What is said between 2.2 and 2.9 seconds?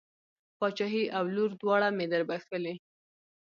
بښلې.